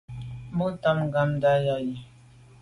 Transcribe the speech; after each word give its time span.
Bo 0.57 0.65
tam 0.83 0.97
ngàmndà 1.07 1.51
yi. 1.65 1.93